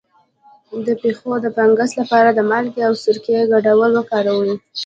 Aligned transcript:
د 0.85 0.87
پښو 1.01 1.31
د 1.43 1.45
فنګس 1.55 1.91
لپاره 2.01 2.29
د 2.33 2.39
مالګې 2.49 2.81
او 2.87 2.93
سرکې 3.03 3.37
ګډول 3.53 3.91
وکاروئ 3.95 4.53